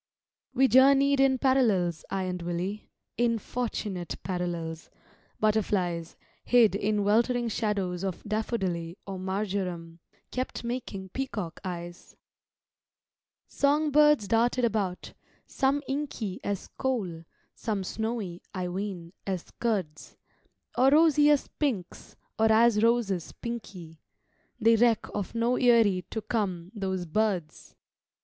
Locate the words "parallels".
1.37-2.03, 4.23-4.89